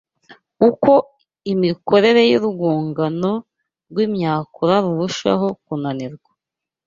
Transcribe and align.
Uko 0.69 0.91
imikorere 1.53 2.21
y’urwungano 2.31 3.31
rw’imyakura 3.89 4.75
rurushaho 4.85 5.47
kunanirwa 5.65 6.31